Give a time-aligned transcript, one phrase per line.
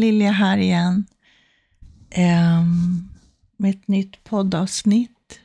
[0.00, 1.06] Lilja här igen.
[2.16, 3.08] Um,
[3.56, 5.40] med ett nytt poddavsnitt.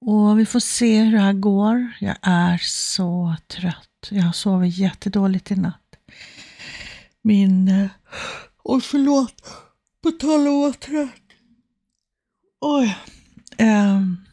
[0.00, 1.92] Och vi får se hur det här går.
[2.00, 4.08] Jag är så trött.
[4.10, 5.96] Jag har sovit jättedåligt i natt.
[7.22, 7.68] Min...
[7.68, 7.90] Eh, uh,
[8.64, 9.34] oj, förlåt.
[10.02, 11.22] På tal om att vara trött.
[12.60, 12.96] Oj.
[13.58, 14.26] Um,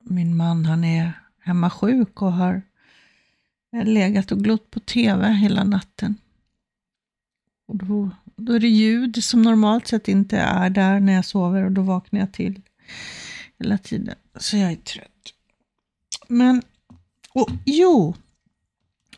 [0.00, 2.62] min man han är hemma sjuk och har
[3.84, 6.16] legat och glott på TV hela natten.
[7.72, 11.64] Och då, då är det ljud som normalt sett inte är där när jag sover
[11.64, 12.60] och då vaknar jag till
[13.58, 14.14] hela tiden.
[14.36, 15.34] Så jag är trött.
[16.28, 16.62] Men,
[17.32, 18.14] och jo,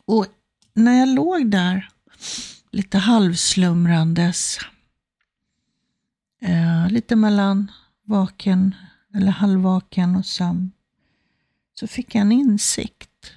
[0.05, 0.27] och
[0.75, 1.89] när jag låg där
[2.71, 4.59] lite halvslumrandes,
[6.41, 7.71] eh, lite mellan
[8.05, 8.75] vaken
[9.15, 10.73] eller halvvaken och sömn,
[11.75, 13.33] så fick jag en insikt.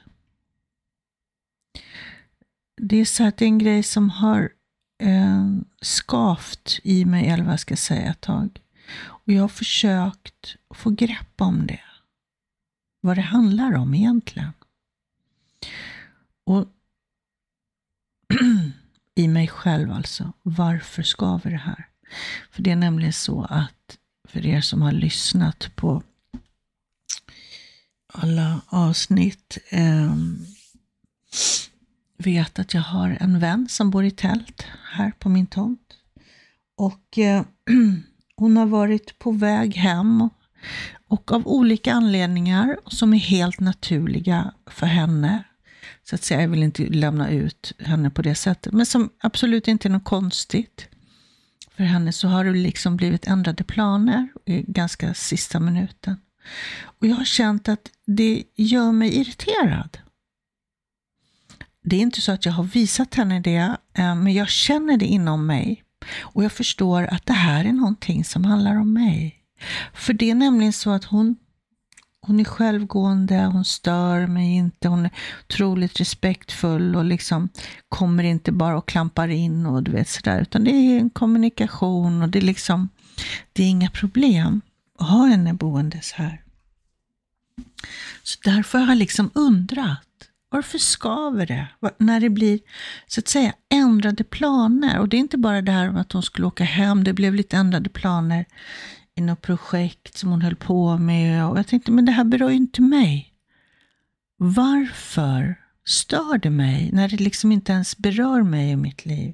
[2.81, 4.49] Det är så att det är en grej som har
[4.97, 5.47] eh,
[5.81, 8.61] skavt i mig, eller vad jag ska säga, ett tag.
[8.99, 11.81] Och jag har försökt få grepp om det.
[13.01, 14.53] Vad det handlar om egentligen.
[16.45, 16.67] Och
[19.15, 20.33] i mig själv alltså.
[20.43, 21.87] Varför skaver det här?
[22.51, 26.03] För det är nämligen så att för er som har lyssnat på
[28.13, 30.15] alla avsnitt eh,
[32.17, 35.93] vet att jag har en vän som bor i tält här på min tomt.
[36.77, 37.45] Och eh,
[38.35, 40.29] hon har varit på väg hem
[41.07, 45.43] och av olika anledningar som är helt naturliga för henne,
[46.03, 49.67] så att säga, jag vill inte lämna ut henne på det sättet, men som absolut
[49.67, 50.87] inte är något konstigt.
[51.75, 56.15] För henne så har det liksom blivit ändrade planer i ganska sista minuten.
[56.81, 59.97] Och jag har känt att det gör mig irriterad
[61.89, 65.05] det är inte så att jag har visat henne det, eh, men jag känner det
[65.05, 65.83] inom mig.
[66.19, 69.35] Och jag förstår att det här är någonting som handlar om mig.
[69.93, 71.35] För det är nämligen så att hon,
[72.21, 75.11] hon är självgående, hon stör mig inte, hon är
[75.43, 77.49] otroligt respektfull och liksom
[77.89, 82.21] kommer inte bara och klampar in och du vet sådär, utan det är en kommunikation
[82.21, 82.89] och det är liksom,
[83.53, 84.61] det är inga problem
[84.99, 86.41] att ha henne boendes här.
[88.23, 90.06] Så därför har jag liksom undrat,
[90.57, 91.67] varför skaver det?
[91.97, 92.59] När det blir,
[93.07, 94.99] så att säga, ändrade planer.
[94.99, 97.33] Och det är inte bara det här med att hon skulle åka hem, det blev
[97.35, 98.45] lite ändrade planer
[99.15, 101.45] i något projekt som hon höll på med.
[101.45, 103.33] Och jag tänkte, men det här berör ju inte mig.
[104.37, 109.33] Varför stör det mig när det liksom inte ens berör mig i mitt liv?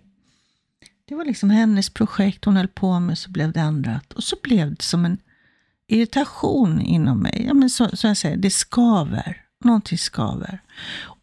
[1.05, 4.13] Det var liksom hennes projekt hon höll på med, så blev det ändrat.
[4.13, 5.17] Och så blev det som en
[5.87, 7.43] irritation inom mig.
[7.47, 10.59] Ja, men så, så jag säger, det skaver någonting skaver.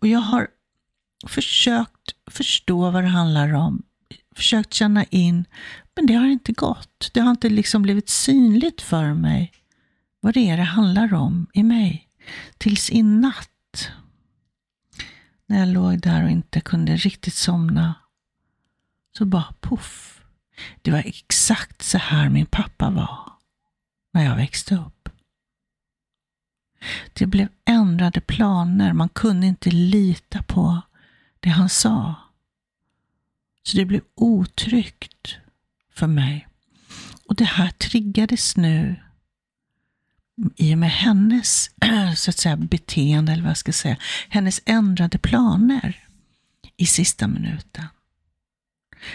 [0.00, 0.48] Och jag har
[1.26, 3.82] försökt förstå vad det handlar om,
[4.36, 5.44] försökt känna in,
[5.96, 7.10] men det har inte gått.
[7.12, 9.52] Det har inte liksom blivit synligt för mig
[10.20, 12.08] vad det är det handlar om i mig.
[12.58, 13.90] Tills i natt,
[15.46, 17.94] när jag låg där och inte kunde riktigt somna,
[19.18, 20.20] så bara poff.
[20.82, 23.32] Det var exakt så här min pappa var
[24.12, 24.99] när jag växte upp.
[27.12, 28.92] Det blev ändrade planer.
[28.92, 30.82] Man kunde inte lita på
[31.40, 32.14] det han sa.
[33.62, 35.36] Så det blev otryggt
[35.94, 36.46] för mig.
[37.24, 38.96] Och det här triggades nu
[40.56, 41.70] i och med hennes
[42.16, 43.96] så att säga, beteende, eller vad jag ska säga,
[44.28, 46.08] hennes ändrade planer
[46.76, 47.86] i sista minuten.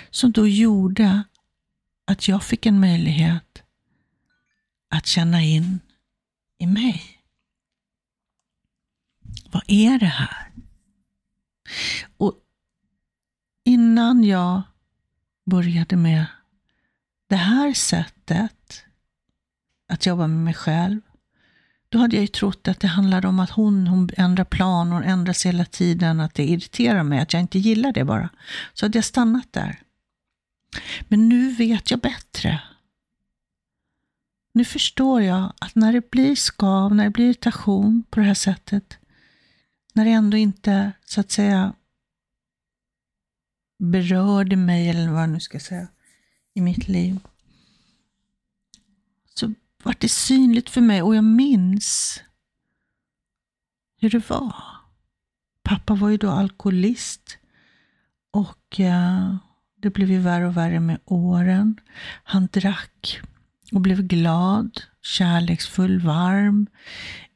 [0.09, 1.23] Som då gjorde
[2.05, 3.63] att jag fick en möjlighet
[4.89, 5.79] att känna in
[6.57, 7.14] i mig.
[9.55, 10.51] Vad är det här?
[12.17, 12.33] Och
[13.65, 14.61] innan jag
[15.45, 16.25] började med
[17.29, 18.85] det här sättet
[19.87, 21.01] att jobba med mig själv,
[21.89, 25.45] då hade jag ju trott att det handlade om att hon, hon ändrar planer, ändras
[25.45, 28.29] hela tiden, att det irriterar mig, att jag inte gillar det bara.
[28.73, 29.81] Så hade jag stannat där.
[31.07, 32.61] Men nu vet jag bättre.
[34.53, 38.33] Nu förstår jag att när det blir skav, när det blir irritation på det här
[38.33, 38.99] sättet,
[39.95, 41.73] när det ändå inte, så att säga,
[43.79, 45.87] berörde mig, eller vad jag nu ska säga,
[46.53, 47.19] i mitt liv.
[49.33, 49.53] Så
[49.83, 52.21] var det synligt för mig och jag minns
[54.01, 54.55] hur det var.
[55.63, 57.37] Pappa var ju då alkoholist
[58.31, 59.35] och eh,
[59.75, 61.79] det blev ju värre och värre med åren.
[62.23, 63.21] Han drack
[63.71, 66.67] och blev glad, kärleksfull, varm.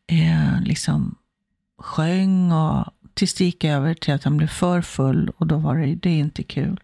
[0.07, 1.15] Eh, liksom
[1.79, 5.77] sjöng och Tills det gick över till att han blev för full och då var
[5.77, 6.79] det, det inte kul.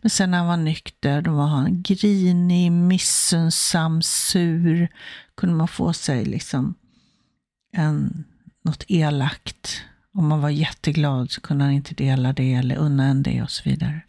[0.00, 4.88] Men sen när han var nykter, då var han grinig, missunnsam, sur.
[5.34, 6.74] Kunde man få sig liksom
[7.72, 8.24] en,
[8.62, 9.82] något elakt.
[10.12, 13.50] Om man var jätteglad så kunde han inte dela det eller unna en det och
[13.50, 14.00] så vidare.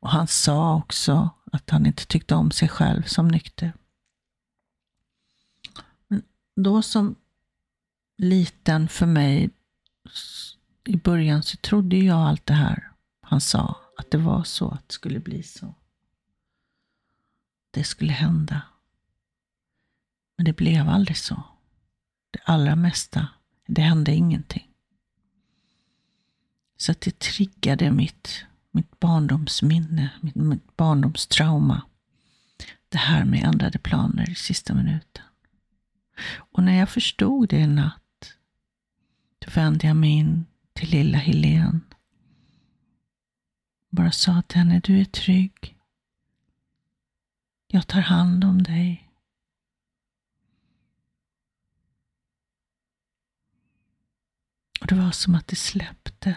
[0.00, 3.72] Och han sa också att han inte tyckte om sig själv som nykter.
[6.08, 6.22] Men
[6.56, 7.14] då som
[8.16, 9.50] liten för mig,
[10.84, 14.88] i början så trodde jag allt det här han sa, att det var så, att
[14.88, 15.74] det skulle bli så.
[17.70, 18.62] Det skulle hända.
[20.36, 21.42] Men det blev aldrig så.
[22.30, 23.28] Det allra mesta,
[23.66, 24.68] det hände ingenting.
[26.76, 31.82] Så att det triggade mitt, mitt barndomsminne, mitt, mitt barndomstrauma.
[32.88, 35.24] Det här med ändrade planer i sista minuten.
[36.36, 38.01] Och när jag förstod det en natt,
[39.44, 41.80] då vände jag mig in till lilla Helen.
[43.90, 45.78] Bara sa till henne, du är trygg.
[47.66, 49.08] Jag tar hand om dig.
[54.80, 56.36] Och det var som att det släppte.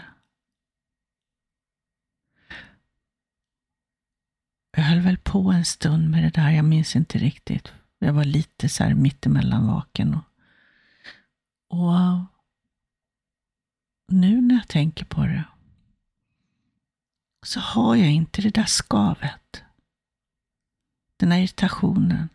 [4.72, 7.74] Jag höll väl på en stund med det där, jag minns inte riktigt.
[8.00, 10.14] Jag var lite så här mittemellan vaken.
[10.14, 10.24] Och,
[11.68, 12.35] och
[14.16, 15.44] nu när jag tänker på det
[17.46, 19.64] så har jag inte det där skavet.
[21.18, 22.30] Den här irritationen.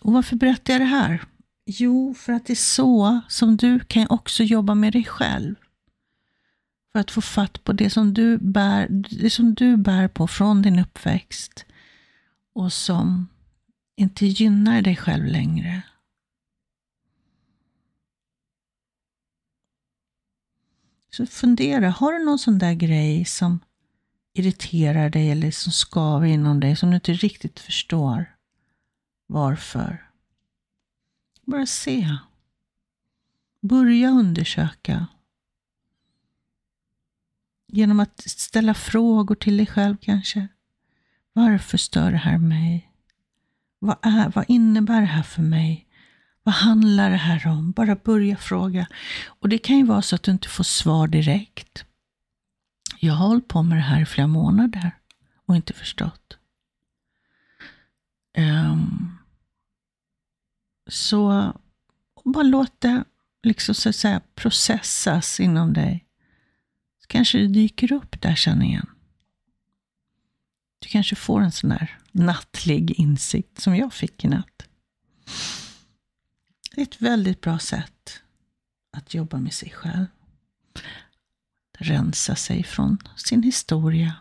[0.00, 1.24] Och varför berättar jag det här?
[1.66, 5.54] Jo, för att det är så som du kan också jobba med dig själv.
[6.92, 10.62] För att få fatt på det som du bär, det som du bär på från
[10.62, 11.66] din uppväxt
[12.52, 13.28] och som
[13.96, 15.82] inte gynnar dig själv längre.
[21.10, 23.60] Så fundera, har du någon sån där grej som
[24.32, 28.36] irriterar dig eller som skaver inom dig som du inte riktigt förstår
[29.26, 30.10] varför?
[31.42, 32.16] Bara se.
[33.60, 35.06] Börja undersöka.
[37.68, 40.48] Genom att ställa frågor till dig själv kanske.
[41.32, 42.93] Varför stör det här mig?
[43.84, 45.86] Vad, är, vad innebär det här för mig?
[46.42, 47.72] Vad handlar det här om?
[47.72, 48.86] Bara börja fråga.
[49.26, 51.84] Och det kan ju vara så att du inte får svar direkt.
[53.00, 54.90] Jag har hållit på med det här i flera månader
[55.46, 56.38] och inte förstått.
[58.38, 59.18] Um,
[60.90, 61.52] så
[62.24, 63.04] bara låt det
[63.42, 66.04] liksom så att säga processas inom dig.
[67.02, 68.93] Så kanske det dyker upp där sen igen.
[70.84, 74.68] Du kanske får en sån där nattlig insikt som jag fick i natt.
[76.74, 78.22] Det är ett väldigt bra sätt
[78.90, 80.06] att jobba med sig själv.
[81.78, 84.16] Rensa sig från sin historia.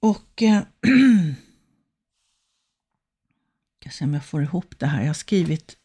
[0.00, 0.62] Och eh,
[3.80, 5.00] jag ska se om jag får ihop det här.
[5.00, 5.76] Jag har skrivit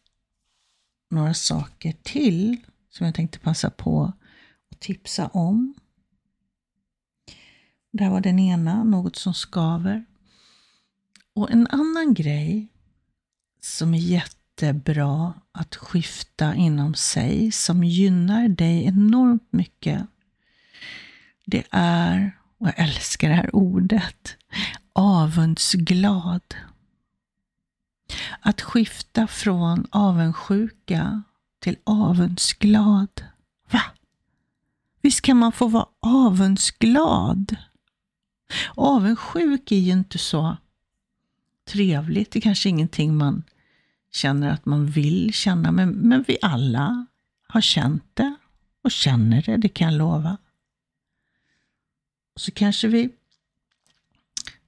[1.10, 2.56] några saker till
[2.90, 4.12] som jag tänkte passa på
[4.70, 5.74] att tipsa om.
[7.92, 10.04] Där var den ena, något som skaver.
[11.34, 12.68] Och en annan grej
[13.60, 20.06] som är jättebra att skifta inom sig, som gynnar dig enormt mycket,
[21.44, 24.36] det är, och jag älskar det här ordet,
[24.92, 26.54] avundsglad.
[28.40, 31.22] Att skifta från avundsjuka
[31.60, 33.24] till avundsglad.
[33.70, 33.82] Va?
[35.02, 37.56] Visst kan man få vara avundsglad?
[38.74, 40.56] Avundsjuk är ju inte så
[41.68, 42.30] trevligt.
[42.30, 43.42] Det är kanske ingenting man
[44.12, 47.06] känner att man vill känna, men, men vi alla
[47.48, 48.34] har känt det
[48.84, 50.36] och känner det, det kan jag lova.
[52.36, 53.10] Så kanske vi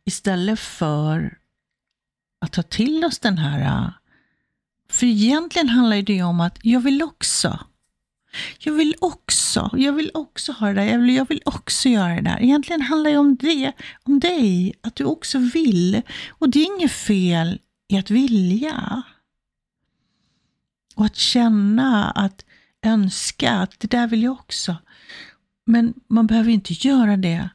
[0.05, 1.39] istället för
[2.39, 3.93] att ta till oss den här,
[4.89, 7.67] för egentligen handlar det ju om att jag vill också
[8.59, 12.15] jag vill också, jag vill också ha det där, jag vill, jag vill också göra
[12.15, 12.43] det där.
[12.43, 13.73] Egentligen handlar det om det,
[14.03, 16.03] om dig, att du också vill.
[16.29, 19.03] Och det är inget fel i att vilja.
[20.95, 22.45] Och att känna, att
[22.83, 24.77] önska, att det där vill jag också.
[25.67, 27.49] Men man behöver inte göra det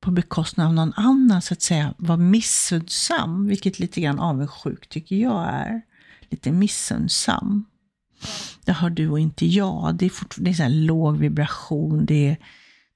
[0.00, 5.16] på bekostnad av någon annan, så att säga, vara missundsam, vilket lite grann avundsjuk tycker
[5.16, 5.82] jag är.
[6.30, 7.64] Lite missundsam.
[8.64, 9.94] Det har du och inte jag.
[9.94, 12.06] Det är, det är så låg vibration.
[12.06, 12.36] Det är,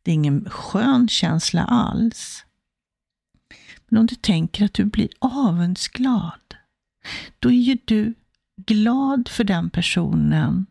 [0.03, 2.45] det är ingen skön känsla alls.
[3.89, 6.55] Men om du tänker att du blir avundsglad.
[7.39, 8.15] då är ju du
[8.57, 10.67] glad för den personen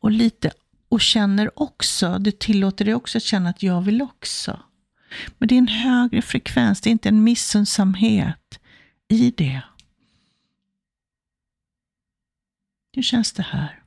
[0.00, 0.50] och lite
[0.88, 4.60] och känner också, du tillåter dig också att känna att jag vill också.
[5.38, 8.60] Men det är en högre frekvens, det är inte en missundsamhet
[9.08, 9.62] i det.
[12.92, 13.82] Hur känns det här?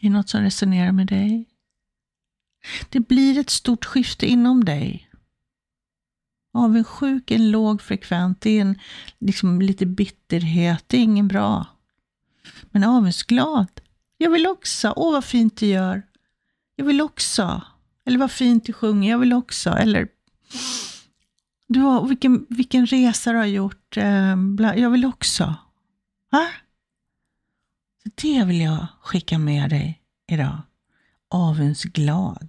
[0.00, 1.46] Är det något som resonerar med dig?
[2.88, 5.10] Det blir ett stort skifte inom dig.
[6.52, 8.78] Avundsjuk är en låg frekvent, det är en
[9.18, 11.66] liksom, lite bitterhet, det är ingen bra.
[12.70, 13.80] Men avundsglad,
[14.16, 16.02] jag vill också, åh vad fint du gör.
[16.76, 17.62] Jag vill också.
[18.04, 19.70] Eller vad fint du sjunger, jag vill också.
[19.70, 20.08] Eller
[21.66, 24.36] du har, vilken, vilken resa du har gjort, eh,
[24.76, 25.54] jag vill också.
[26.30, 26.48] Ha?
[28.14, 30.62] Det vill jag skicka med dig idag.
[31.28, 32.48] Avundsglad.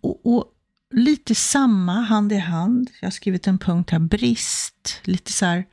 [0.00, 0.44] Och, och,
[0.90, 2.90] lite samma hand i hand.
[3.00, 5.00] Jag har skrivit en punkt här, brist.
[5.04, 5.64] Lite så här,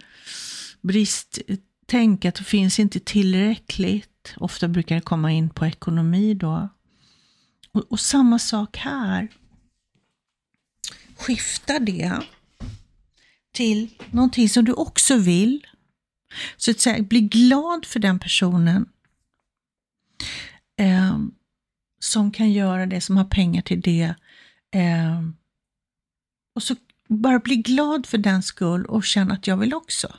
[0.82, 1.40] brist,
[1.86, 4.34] tänk att det finns inte tillräckligt.
[4.38, 6.70] Ofta brukar det komma in på ekonomi då.
[7.72, 9.28] Och, och samma sak här.
[11.18, 12.22] Skifta det
[13.52, 15.68] till någonting som du också vill.
[16.58, 18.90] Så att säga, bli glad för den personen
[20.80, 21.20] eh,
[22.00, 24.16] som kan göra det, som har pengar till det.
[24.72, 25.22] Eh,
[26.56, 26.76] och så
[27.08, 30.16] bara bli glad för den skull och känna att jag vill också.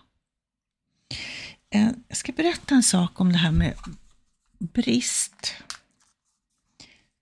[1.70, 3.74] Eh, jag ska berätta en sak om det här med
[4.58, 5.54] brist.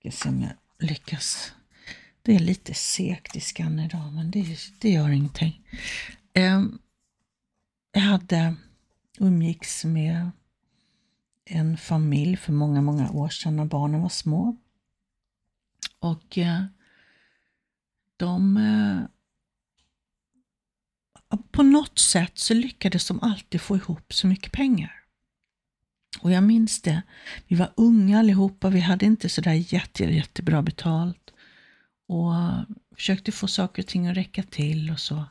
[0.02, 1.52] Jag ska se om jag lyckas
[2.26, 5.62] det är lite segt i skann idag, men det, det gör ingenting.
[6.32, 6.78] Ehm,
[7.92, 8.54] jag hade
[9.18, 10.30] umgicks med
[11.44, 14.56] en familj för många, många år sedan när barnen var små.
[15.98, 16.64] Och eh,
[18.16, 19.02] de eh,
[21.50, 24.92] på något sätt så lyckades de alltid få ihop så mycket pengar.
[26.20, 27.02] Och jag minns det,
[27.46, 31.32] vi var unga allihopa, vi hade inte sådär jätte, jättebra betalt
[32.08, 32.34] och
[32.96, 35.24] försökte få saker och ting att räcka till och så.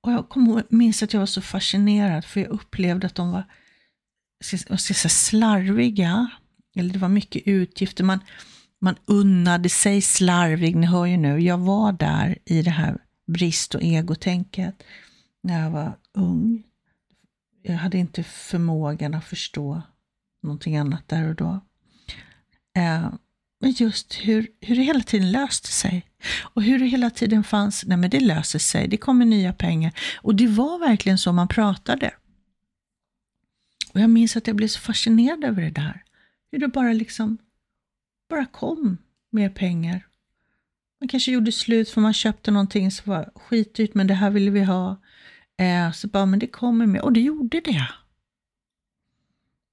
[0.00, 3.44] Och jag kom, minns att jag var så fascinerad för jag upplevde att de var
[4.68, 6.30] jag ska säga, slarviga.
[6.76, 8.04] Eller det var mycket utgifter.
[8.04, 8.20] Man,
[8.80, 11.38] man unnade sig slarvig, ni hör ju nu.
[11.38, 14.82] Jag var där i det här brist och egotänket
[15.42, 16.62] när jag var ung.
[17.62, 19.82] Jag hade inte förmågan att förstå
[20.42, 21.60] någonting annat där och då.
[22.76, 23.12] Eh,
[23.60, 26.06] men just hur, hur det hela tiden löste sig.
[26.42, 29.92] Och hur det hela tiden fanns, nej men det löser sig, det kommer nya pengar.
[30.16, 32.14] Och det var verkligen så man pratade.
[33.92, 36.04] Och jag minns att jag blev så fascinerad över det där.
[36.52, 37.38] Hur det bara liksom,
[38.30, 38.98] bara kom
[39.30, 40.06] mer pengar.
[41.00, 44.50] Man kanske gjorde slut för man köpte någonting som var skitdyrt, men det här ville
[44.50, 45.02] vi ha.
[45.58, 47.02] Eh, så bara, men det kommer mer.
[47.02, 47.88] Och det gjorde det.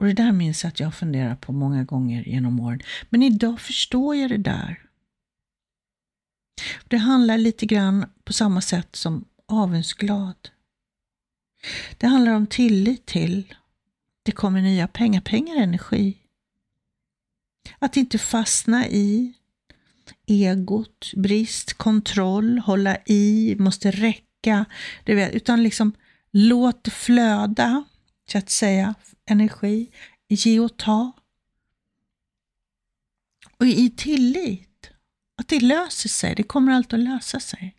[0.03, 2.81] Och det där minns jag att jag funderat på många gånger genom åren.
[3.09, 4.81] Men idag förstår jag det där.
[6.87, 10.49] Det handlar lite grann på samma sätt som avundsglad.
[11.97, 13.53] Det handlar om tillit till
[14.23, 15.21] det kommer nya pengar.
[15.21, 16.17] Pengar är energi.
[17.79, 19.33] Att inte fastna i
[20.27, 24.65] egot, brist, kontroll, hålla i, måste räcka.
[25.05, 25.93] Vet, utan liksom
[26.31, 27.83] låt det flöda,
[28.31, 29.91] så att säga, energi,
[30.27, 31.11] ge och ta.
[33.59, 34.91] Och i tillit,
[35.35, 37.75] att det löser sig, det kommer alltid att lösa sig.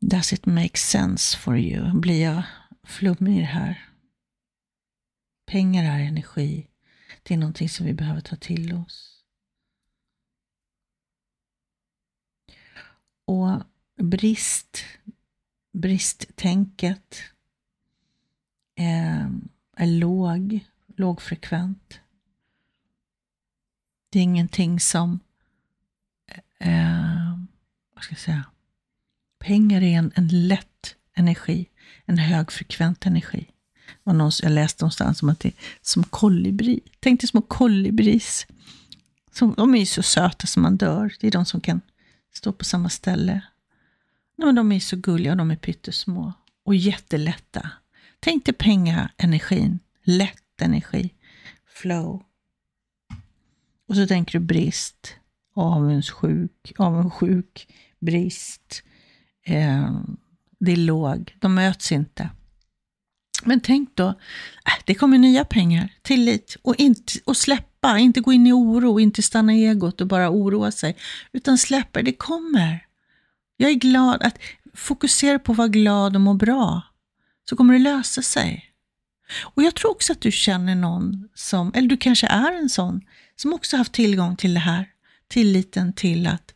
[0.00, 2.00] Does it make sense for you?
[2.00, 2.42] Blir jag
[2.82, 3.88] flummig här?
[5.46, 6.66] Pengar är energi.
[7.22, 9.24] Det är någonting som vi behöver ta till oss.
[13.24, 13.62] Och
[14.02, 14.84] brist,
[15.72, 17.16] bristtänket
[18.76, 19.30] är,
[19.76, 20.60] är låg,
[20.96, 22.00] lågfrekvent.
[24.10, 25.20] Det är ingenting som,
[26.58, 27.38] eh,
[27.94, 28.44] vad ska jag säga,
[29.38, 31.66] pengar är en, en lätt energi,
[32.04, 33.46] en högfrekvent energi.
[34.04, 36.80] Någon, jag läste någonstans om att det är som kolibri.
[37.00, 38.46] Tänk dig små kolibris.
[39.32, 41.14] Som, de är ju så söta som man dör.
[41.20, 41.80] Det är de som kan
[42.32, 43.40] stå på samma ställe
[44.46, 46.32] men de är så gulliga och de är pyttesmå
[46.64, 47.70] och jättelätta.
[48.20, 51.14] Tänk dig pengaenergin, lätt energi,
[51.66, 52.22] flow.
[53.88, 55.14] Och så tänker du brist,
[55.54, 57.68] avundsjuk, avundsjuk,
[58.00, 58.82] brist.
[59.46, 60.00] Eh,
[60.58, 62.30] det är låg, de möts inte.
[63.44, 68.32] Men tänk då, äh, det kommer nya pengar, tillit och, inte, och släppa, inte gå
[68.32, 70.96] in i oro, inte stanna i egot och bara oroa sig,
[71.32, 72.86] utan släppa, det kommer.
[73.60, 74.38] Jag är glad att
[74.74, 76.82] fokusera på att vara glad och må bra,
[77.48, 78.72] så kommer det lösa sig.
[79.40, 83.00] Och jag tror också att du känner någon som, eller du kanske är en sån,
[83.36, 84.88] som också haft tillgång till det här.
[85.28, 86.54] Tilliten till att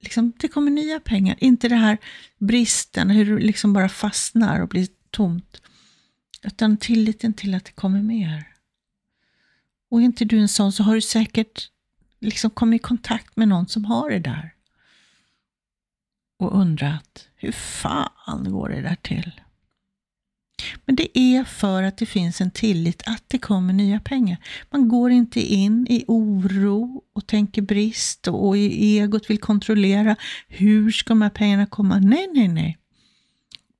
[0.00, 1.36] liksom, det kommer nya pengar.
[1.40, 1.98] Inte det här
[2.38, 5.62] bristen, hur du liksom bara fastnar och blir tomt.
[6.42, 8.48] Utan tilliten till att det kommer mer.
[9.90, 11.70] Och är inte du en sån så har du säkert
[12.20, 14.54] liksom kommit i kontakt med någon som har det där.
[16.42, 19.40] Och undrat, hur fan går det där till?
[20.84, 24.38] Men det är för att det finns en tillit att det kommer nya pengar.
[24.70, 30.16] Man går inte in i oro och tänker brist och i egot vill kontrollera.
[30.48, 31.98] Hur ska de här pengarna komma?
[31.98, 32.78] Nej, nej, nej.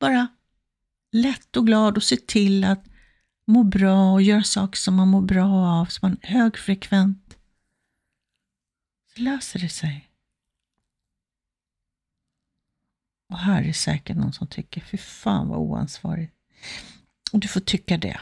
[0.01, 0.29] Bara
[1.13, 2.85] lätt och glad och se till att
[3.47, 5.47] må bra och göra saker som man mår bra
[5.81, 7.37] av, som man är högfrekvent.
[9.17, 10.12] Så löser det sig.
[13.33, 16.35] Och här är säkert någon som tycker, fy fan vad oansvarigt.
[17.33, 18.21] Och du får tycka det.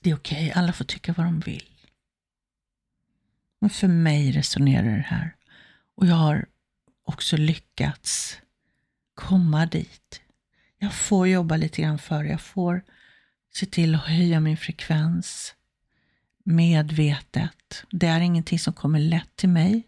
[0.00, 0.62] Det är okej, okay.
[0.62, 1.68] alla får tycka vad de vill.
[3.60, 5.36] Men för mig resonerar det här.
[5.94, 6.46] Och jag har
[7.04, 8.38] också lyckats
[9.14, 10.20] komma dit.
[10.78, 12.30] Jag får jobba lite grann för det.
[12.30, 12.82] Jag får
[13.54, 15.54] se till att höja min frekvens
[16.44, 17.84] medvetet.
[17.90, 19.86] Det är ingenting som kommer lätt till mig,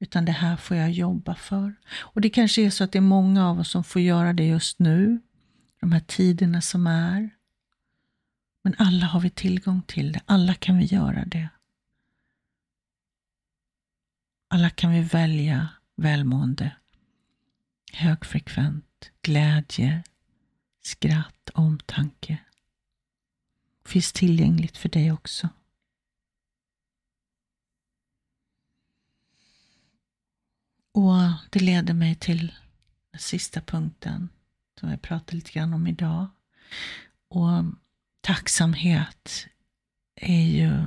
[0.00, 1.74] utan det här får jag jobba för.
[1.98, 4.46] Och det kanske är så att det är många av oss som får göra det
[4.46, 5.20] just nu
[5.80, 7.30] de här tiderna som är.
[8.62, 10.20] Men alla har vi tillgång till det.
[10.26, 11.48] Alla kan vi göra det.
[14.48, 16.76] Alla kan vi välja välmående,
[17.92, 20.02] högfrekvent, glädje,
[20.82, 22.38] skratt, omtanke.
[23.84, 25.48] Finns tillgängligt för dig också.
[30.92, 31.16] Och
[31.50, 32.52] det leder mig till
[33.10, 34.28] den sista punkten
[34.80, 36.26] som jag pratar lite grann om idag.
[37.28, 37.64] Och
[38.20, 39.46] tacksamhet
[40.14, 40.84] är ju,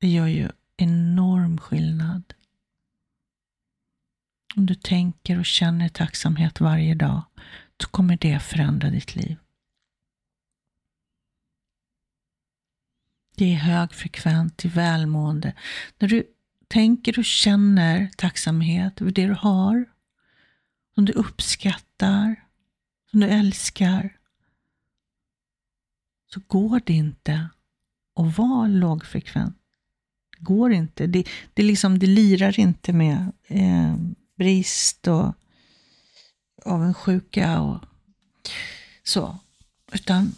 [0.00, 2.34] det gör ju enorm skillnad.
[4.56, 7.22] Om du tänker och känner tacksamhet varje dag,
[7.82, 9.36] så kommer det förändra ditt liv.
[13.36, 15.54] Det är högfrekvent, det är välmående.
[15.98, 16.35] När du
[16.68, 19.84] tänker och känner tacksamhet över det du har,
[20.94, 22.44] som du uppskattar,
[23.10, 24.16] som du älskar,
[26.34, 27.48] så går det inte
[28.16, 29.56] att vara lågfrekvent.
[30.38, 31.06] Det går inte.
[31.06, 33.96] Det, det, liksom, det lirar inte med eh,
[34.36, 35.34] brist och
[36.64, 37.84] avundsjuka och
[39.02, 39.38] så.
[39.92, 40.34] Utan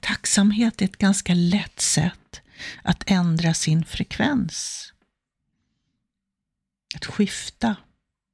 [0.00, 2.40] tacksamhet är ett ganska lätt sätt
[2.82, 4.92] att ändra sin frekvens.
[6.98, 7.76] Att skifta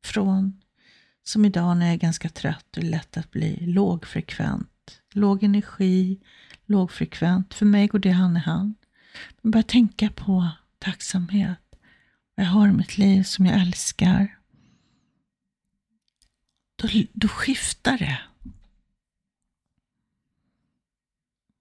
[0.04, 0.60] från
[1.22, 5.00] som idag när jag är ganska trött och lätt att bli lågfrekvent.
[5.12, 6.20] Låg energi,
[6.66, 7.54] lågfrekvent.
[7.54, 8.74] För mig går det hand i hand.
[9.40, 10.48] Men börja tänka på
[10.78, 11.76] tacksamhet.
[12.34, 14.38] Jag har mitt liv som jag älskar.
[16.76, 18.20] Då, då skiftar det.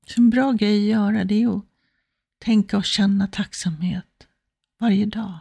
[0.08, 1.66] Så en bra grej att göra det är att
[2.40, 4.28] tänka och känna tacksamhet
[4.80, 5.40] varje dag.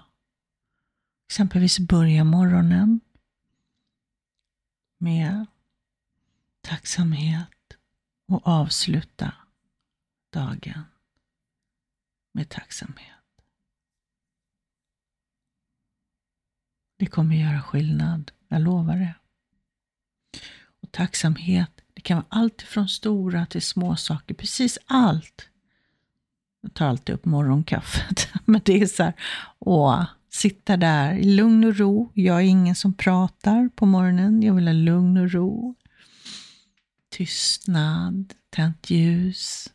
[1.32, 3.00] Exempelvis börja morgonen
[4.98, 5.46] med
[6.60, 7.76] tacksamhet
[8.28, 9.34] och avsluta
[10.32, 10.84] dagen
[12.32, 13.08] med tacksamhet.
[16.98, 19.14] Det kommer göra skillnad, jag lovar det.
[20.82, 25.48] Och tacksamhet, det kan vara allt från stora till små saker, precis allt.
[26.60, 29.14] Jag tar alltid upp morgonkaffet, men det är så här,
[29.58, 32.12] åh, sitta där i lugn och ro.
[32.14, 34.42] Jag är ingen som pratar på morgonen.
[34.42, 35.74] Jag vill ha lugn och ro.
[37.08, 39.72] Tystnad, tänt ljus.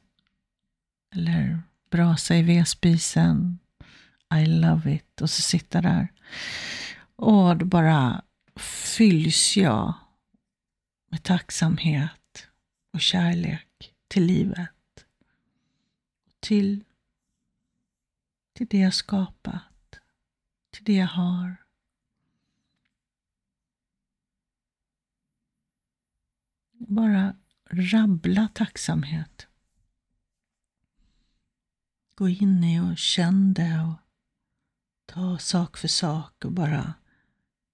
[1.16, 3.60] Eller brasa i vedspisen.
[4.36, 5.22] I love it.
[5.22, 6.08] Och så sitta där.
[7.16, 8.22] Och då bara
[8.96, 9.94] fylls jag
[11.12, 12.48] med tacksamhet
[12.94, 14.70] och kärlek till livet.
[16.40, 16.84] Till,
[18.54, 19.77] till det jag skapat
[20.78, 21.56] till det jag har.
[26.72, 27.36] Bara
[27.70, 29.48] rabbla tacksamhet.
[32.16, 33.96] Gå in i och känn det och
[35.06, 36.94] ta sak för sak och bara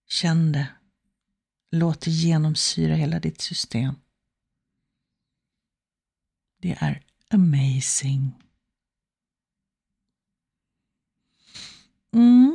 [0.07, 0.67] känn det.
[1.71, 3.95] Låt det genomsyra hela ditt system.
[6.57, 8.43] Det är amazing.
[12.11, 12.52] Mm.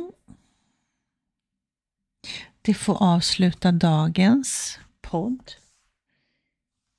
[2.61, 5.51] Det får avsluta dagens podd.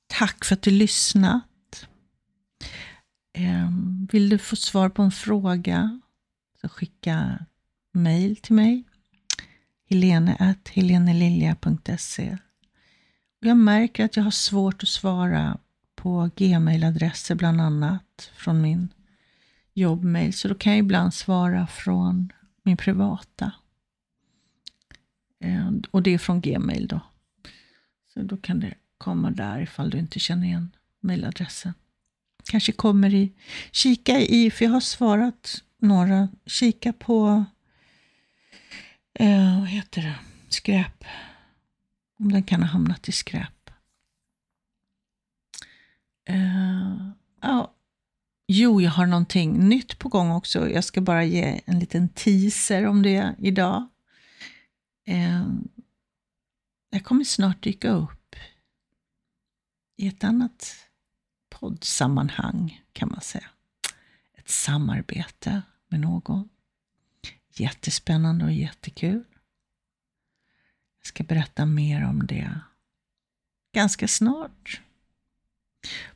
[0.07, 1.87] Tack för att du lyssnat.
[3.33, 5.99] Ehm, vill du få svar på en fråga
[6.61, 7.45] så skicka
[7.93, 8.83] mail till mig.
[9.89, 12.37] helenehelenelilja.se
[13.39, 15.57] Jag märker att jag har svårt att svara
[15.95, 18.89] på gmail-adresser bland annat från min
[19.73, 20.33] jobbmail.
[20.33, 22.31] Så då kan jag ibland svara från
[22.63, 23.51] min privata.
[25.41, 26.99] Eh, och det är från gmail då.
[28.13, 31.73] Så då kan det komma där ifall du inte känner igen mailadressen.
[32.43, 33.31] Kanske kommer i,
[33.71, 37.45] kika i, för jag har svarat några, kika på,
[39.13, 40.15] eh, vad heter det,
[40.49, 41.03] skräp.
[42.19, 43.69] Om den kan ha hamnat i skräp.
[46.25, 47.73] Eh, ja,
[48.53, 50.69] Jo, jag har någonting nytt på gång också.
[50.69, 53.87] Jag ska bara ge en liten teaser om det idag.
[55.05, 55.47] Eh,
[56.89, 58.35] jag kommer snart dyka upp
[59.95, 60.75] i ett annat
[61.49, 63.49] poddsammanhang kan man säga.
[64.33, 66.49] Ett samarbete med någon.
[67.53, 69.23] Jättespännande och jättekul.
[70.97, 72.59] Jag ska berätta mer om det
[73.73, 74.81] ganska snart.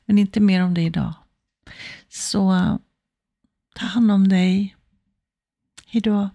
[0.05, 1.13] Men inte mer om det idag.
[2.07, 2.51] Så
[3.75, 4.75] ta hand om dig.
[5.85, 6.29] Hejdå.